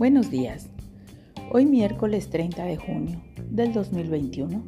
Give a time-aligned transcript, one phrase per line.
[0.00, 0.70] Buenos días.
[1.52, 3.20] Hoy miércoles 30 de junio
[3.50, 4.64] del 2021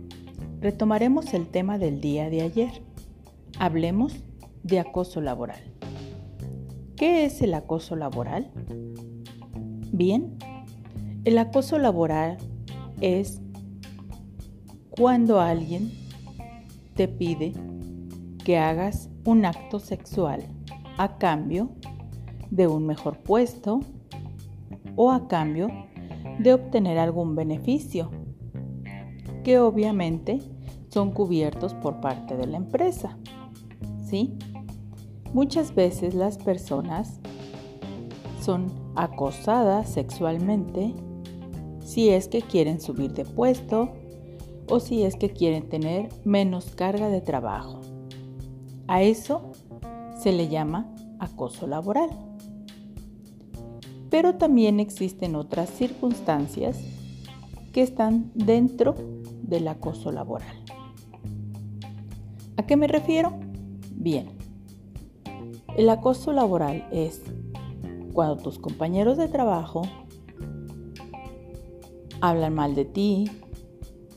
[0.60, 2.82] retomaremos el tema del día de ayer.
[3.58, 4.14] Hablemos
[4.62, 5.62] de acoso laboral.
[6.96, 8.50] ¿Qué es el acoso laboral?
[9.90, 10.36] Bien,
[11.24, 12.36] el acoso laboral
[13.00, 13.40] es
[14.90, 15.92] cuando alguien
[16.94, 17.54] te pide
[18.44, 20.42] que hagas un acto sexual
[20.98, 21.70] a cambio
[22.50, 23.80] de un mejor puesto
[24.96, 25.68] o a cambio
[26.38, 28.10] de obtener algún beneficio,
[29.44, 30.40] que obviamente
[30.88, 33.18] son cubiertos por parte de la empresa.
[34.04, 34.36] ¿Sí?
[35.32, 37.20] Muchas veces las personas
[38.40, 40.94] son acosadas sexualmente
[41.84, 43.92] si es que quieren subir de puesto
[44.68, 47.80] o si es que quieren tener menos carga de trabajo.
[48.88, 49.52] A eso
[50.18, 52.10] se le llama acoso laboral.
[54.12, 56.78] Pero también existen otras circunstancias
[57.72, 58.94] que están dentro
[59.42, 60.62] del acoso laboral.
[62.58, 63.32] ¿A qué me refiero?
[63.94, 64.26] Bien,
[65.78, 67.22] el acoso laboral es
[68.12, 69.80] cuando tus compañeros de trabajo
[72.20, 73.30] hablan mal de ti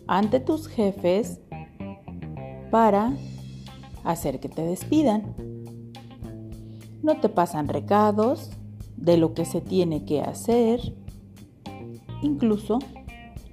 [0.08, 1.40] ante tus jefes
[2.70, 3.14] para
[4.04, 5.34] hacer que te despidan.
[7.02, 8.52] No te pasan recados,
[8.98, 10.96] de lo que se tiene que hacer.
[12.22, 12.80] Incluso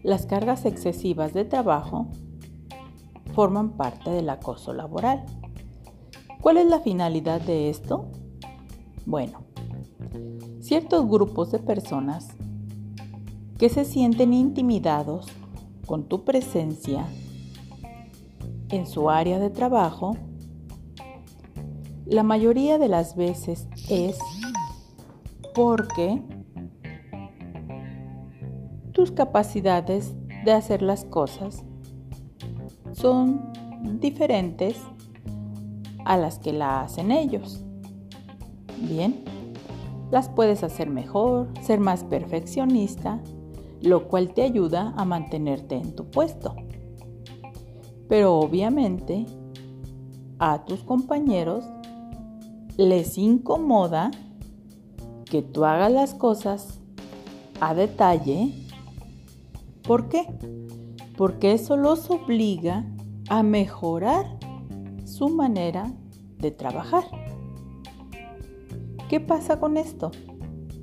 [0.02, 2.08] las cargas excesivas de trabajo
[3.34, 5.24] forman parte del acoso laboral.
[6.40, 8.06] ¿Cuál es la finalidad de esto?
[9.06, 9.42] Bueno,
[10.60, 12.28] ciertos grupos de personas
[13.58, 15.26] que se sienten intimidados
[15.86, 17.06] con tu presencia
[18.70, 20.16] en su área de trabajo,
[22.06, 24.18] la mayoría de las veces es
[25.54, 26.22] porque
[28.92, 30.14] tus capacidades
[30.44, 31.64] de hacer las cosas
[32.92, 33.52] son
[34.00, 34.76] diferentes
[36.04, 37.64] a las que la hacen ellos.
[38.78, 39.24] Bien,
[40.10, 43.20] las puedes hacer mejor, ser más perfeccionista,
[43.80, 46.54] lo cual te ayuda a mantenerte en tu puesto.
[48.08, 49.26] Pero obviamente
[50.38, 51.64] a tus compañeros
[52.76, 54.10] les incomoda
[55.32, 56.78] que tú hagas las cosas
[57.58, 58.52] a detalle.
[59.82, 60.26] ¿Por qué?
[61.16, 62.84] Porque eso los obliga
[63.30, 64.26] a mejorar
[65.06, 65.90] su manera
[66.36, 67.04] de trabajar.
[69.08, 70.10] ¿Qué pasa con esto?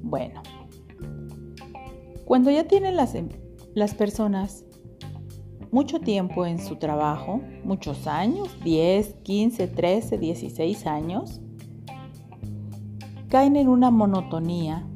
[0.02, 0.42] Bueno,
[2.26, 3.30] cuando ya tienen las, em,
[3.76, 4.66] las personas
[5.70, 11.40] mucho tiempo en su trabajo, muchos años, 10, 15, 13, 16 años,
[13.30, 14.88] caen en una monotonía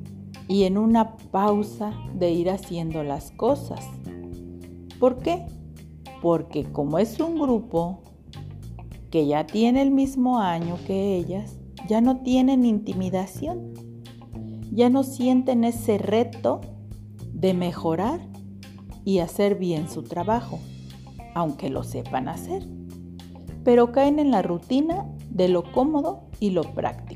[0.48, 3.88] y en una pausa de ir haciendo las cosas.
[5.00, 5.46] ¿Por qué?
[6.22, 8.02] Porque como es un grupo
[9.12, 13.74] que ya tiene el mismo año que ellas, ya no tienen intimidación,
[14.72, 16.62] ya no sienten ese reto
[17.32, 18.20] de mejorar
[19.06, 20.58] y hacer bien su trabajo,
[21.36, 22.68] aunque lo sepan hacer,
[23.64, 27.13] pero caen en la rutina de lo cómodo y lo práctico.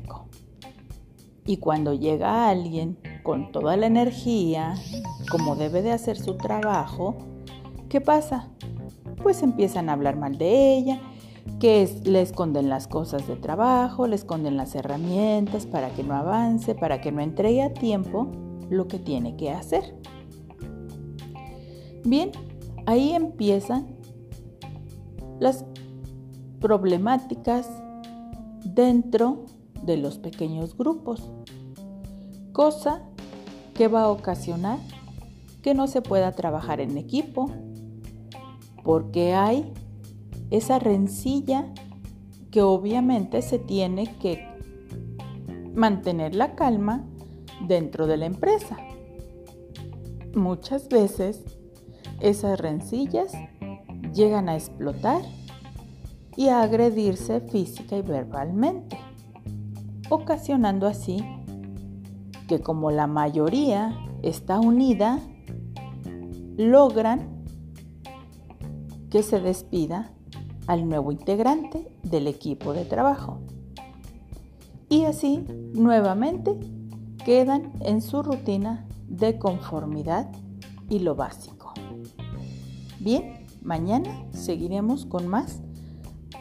[1.48, 4.74] Y cuando llega alguien con toda la energía,
[5.30, 7.16] como debe de hacer su trabajo,
[7.88, 8.50] ¿qué pasa?
[9.22, 11.00] Pues empiezan a hablar mal de ella,
[11.58, 16.74] que le esconden las cosas de trabajo, le esconden las herramientas para que no avance,
[16.74, 18.30] para que no entregue a tiempo
[18.68, 19.94] lo que tiene que hacer.
[22.04, 22.30] Bien,
[22.84, 23.96] ahí empiezan
[25.40, 25.64] las
[26.60, 27.70] problemáticas
[28.66, 29.46] dentro
[29.88, 31.28] de los pequeños grupos
[32.58, 33.02] cosa
[33.74, 34.80] que va a ocasionar
[35.62, 37.52] que no se pueda trabajar en equipo,
[38.82, 39.72] porque hay
[40.50, 41.72] esa rencilla
[42.50, 44.44] que obviamente se tiene que
[45.72, 47.04] mantener la calma
[47.68, 48.76] dentro de la empresa.
[50.34, 51.44] Muchas veces
[52.18, 53.32] esas rencillas
[54.12, 55.22] llegan a explotar
[56.36, 58.98] y a agredirse física y verbalmente,
[60.10, 61.24] ocasionando así
[62.48, 65.20] que como la mayoría está unida,
[66.56, 67.44] logran
[69.10, 70.12] que se despida
[70.66, 73.40] al nuevo integrante del equipo de trabajo.
[74.88, 75.44] Y así
[75.74, 76.58] nuevamente
[77.24, 80.30] quedan en su rutina de conformidad
[80.88, 81.74] y lo básico.
[82.98, 85.60] Bien, mañana seguiremos con más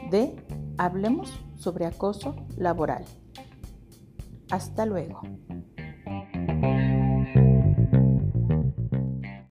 [0.09, 0.35] de
[0.77, 3.03] Hablemos sobre acoso laboral.
[4.49, 5.21] Hasta luego.